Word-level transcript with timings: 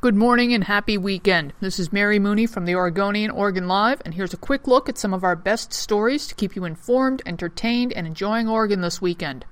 Good 0.00 0.14
morning 0.14 0.54
and 0.54 0.62
happy 0.62 0.96
weekend. 0.96 1.54
This 1.58 1.80
is 1.80 1.92
Mary 1.92 2.20
Mooney 2.20 2.46
from 2.46 2.66
the 2.66 2.74
Oregonian 2.76 3.32
Oregon 3.32 3.66
Live, 3.66 4.00
and 4.04 4.14
here's 4.14 4.32
a 4.32 4.36
quick 4.36 4.68
look 4.68 4.88
at 4.88 4.96
some 4.96 5.12
of 5.12 5.24
our 5.24 5.34
best 5.34 5.72
stories 5.72 6.28
to 6.28 6.36
keep 6.36 6.54
you 6.54 6.64
informed, 6.64 7.20
entertained, 7.26 7.92
and 7.92 8.06
enjoying 8.06 8.48
Oregon 8.48 8.80
this 8.80 9.02
weekend. 9.02 9.44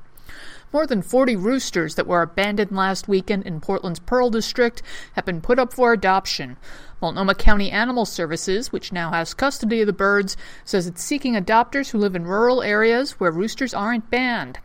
More 0.73 0.87
than 0.87 1.03
40 1.03 1.35
roosters 1.35 1.97
that 1.97 2.07
were 2.07 2.23
abandoned 2.23 2.71
last 2.71 3.09
weekend 3.09 3.45
in 3.45 3.61
Portland's 3.61 3.99
Pearl 3.99 4.31
District 4.31 4.85
have 5.15 5.25
been 5.25 5.41
put 5.41 5.59
up 5.59 5.73
for 5.73 5.93
adoption. 5.93 6.59
Multnomah 7.03 7.35
County 7.35 7.73
Animal 7.73 8.05
Services, 8.05 8.71
which 8.71 8.93
now 8.93 9.11
has 9.11 9.35
custody 9.35 9.81
of 9.81 9.89
the 9.89 9.93
birds, 9.93 10.37
says 10.65 10.87
it's 10.87 11.03
seeking 11.03 11.35
adopters 11.35 11.91
who 11.91 11.99
live 11.99 12.15
in 12.15 12.25
rural 12.25 12.63
areas 12.63 13.19
where 13.19 13.33
roosters 13.33 13.75
aren't 13.75 14.13
banned. 14.13 14.61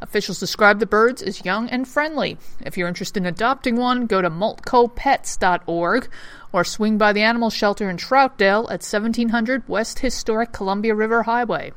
Officials 0.00 0.38
describe 0.38 0.78
the 0.78 0.86
birds 0.86 1.22
as 1.22 1.44
young 1.44 1.68
and 1.68 1.86
friendly. 1.86 2.38
If 2.64 2.76
you're 2.76 2.88
interested 2.88 3.22
in 3.22 3.26
adopting 3.26 3.76
one, 3.76 4.06
go 4.06 4.22
to 4.22 4.30
multcopets.org 4.30 6.08
or 6.52 6.64
swing 6.64 6.98
by 6.98 7.12
the 7.12 7.22
animal 7.22 7.50
shelter 7.50 7.90
in 7.90 7.96
Troutdale 7.96 8.64
at 8.64 8.82
1700 8.82 9.68
West 9.68 9.98
Historic 9.98 10.52
Columbia 10.52 10.94
River 10.94 11.24
Highway. 11.24 11.72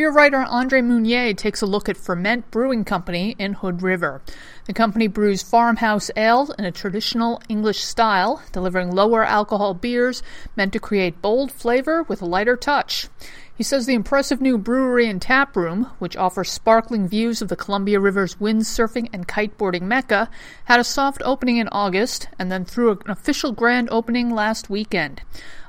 Beer 0.00 0.10
writer 0.10 0.46
Andre 0.48 0.80
Meunier 0.80 1.34
takes 1.34 1.60
a 1.60 1.66
look 1.66 1.86
at 1.86 1.94
Ferment 1.98 2.50
Brewing 2.50 2.86
Company 2.86 3.36
in 3.38 3.52
Hood 3.52 3.82
River. 3.82 4.22
The 4.64 4.72
company 4.72 5.08
brews 5.08 5.42
farmhouse 5.42 6.10
ale 6.16 6.54
in 6.58 6.64
a 6.64 6.72
traditional 6.72 7.42
English 7.50 7.84
style, 7.84 8.42
delivering 8.50 8.92
lower 8.92 9.22
alcohol 9.22 9.74
beers 9.74 10.22
meant 10.56 10.72
to 10.72 10.80
create 10.80 11.20
bold 11.20 11.52
flavor 11.52 12.02
with 12.04 12.22
a 12.22 12.24
lighter 12.24 12.56
touch. 12.56 13.08
He 13.54 13.62
says 13.62 13.84
the 13.84 13.92
impressive 13.92 14.40
new 14.40 14.56
brewery 14.56 15.06
and 15.06 15.20
tap 15.20 15.54
room, 15.54 15.90
which 15.98 16.16
offers 16.16 16.50
sparkling 16.50 17.06
views 17.06 17.42
of 17.42 17.48
the 17.48 17.54
Columbia 17.54 18.00
River's 18.00 18.36
windsurfing 18.36 19.10
and 19.12 19.28
kiteboarding 19.28 19.82
mecca, 19.82 20.30
had 20.64 20.80
a 20.80 20.84
soft 20.84 21.20
opening 21.26 21.58
in 21.58 21.68
August 21.68 22.26
and 22.38 22.50
then 22.50 22.64
threw 22.64 22.92
an 22.92 23.10
official 23.10 23.52
grand 23.52 23.90
opening 23.90 24.30
last 24.30 24.70
weekend. 24.70 25.20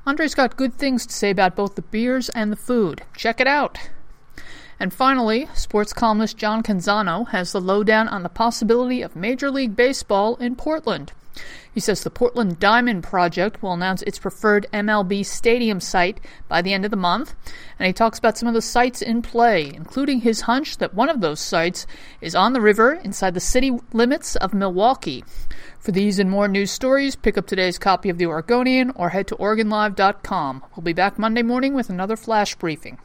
Andre's 0.05 0.35
got 0.35 0.55
good 0.55 0.75
things 0.75 1.05
to 1.05 1.13
say 1.13 1.31
about 1.31 1.57
both 1.57 1.75
the 1.75 1.81
beers 1.81 2.29
and 2.29 2.49
the 2.49 2.55
food. 2.55 3.01
Check 3.13 3.41
it 3.41 3.47
out. 3.47 3.77
And 4.81 4.91
finally, 4.91 5.47
sports 5.53 5.93
columnist 5.93 6.37
John 6.37 6.63
Canzano 6.63 7.27
has 7.27 7.51
the 7.51 7.61
lowdown 7.61 8.07
on 8.07 8.23
the 8.23 8.29
possibility 8.29 9.03
of 9.03 9.15
Major 9.15 9.51
League 9.51 9.75
Baseball 9.75 10.37
in 10.37 10.55
Portland. 10.55 11.11
He 11.71 11.79
says 11.79 12.01
the 12.01 12.09
Portland 12.09 12.59
Diamond 12.59 13.03
Project 13.03 13.61
will 13.61 13.73
announce 13.73 14.01
its 14.01 14.17
preferred 14.17 14.65
MLB 14.73 15.23
stadium 15.23 15.79
site 15.79 16.19
by 16.47 16.63
the 16.63 16.73
end 16.73 16.83
of 16.83 16.89
the 16.89 16.97
month, 16.97 17.35
and 17.77 17.85
he 17.85 17.93
talks 17.93 18.17
about 18.17 18.39
some 18.39 18.47
of 18.47 18.55
the 18.55 18.61
sites 18.61 19.03
in 19.03 19.21
play, 19.21 19.71
including 19.71 20.21
his 20.21 20.41
hunch 20.41 20.79
that 20.79 20.95
one 20.95 21.09
of 21.09 21.21
those 21.21 21.39
sites 21.39 21.85
is 22.19 22.33
on 22.33 22.53
the 22.53 22.59
river 22.59 22.93
inside 23.03 23.35
the 23.35 23.39
city 23.39 23.77
limits 23.93 24.35
of 24.37 24.49
Milwaukie. 24.49 25.23
For 25.79 25.91
these 25.91 26.17
and 26.17 26.27
more 26.27 26.47
news 26.47 26.71
stories, 26.71 27.15
pick 27.15 27.37
up 27.37 27.45
today's 27.45 27.77
copy 27.77 28.09
of 28.09 28.17
The 28.17 28.25
Oregonian 28.25 28.93
or 28.95 29.09
head 29.09 29.27
to 29.27 29.35
OregonLive.com. 29.35 30.63
We'll 30.75 30.83
be 30.83 30.93
back 30.93 31.19
Monday 31.19 31.43
morning 31.43 31.75
with 31.75 31.91
another 31.91 32.15
flash 32.15 32.55
briefing. 32.55 32.97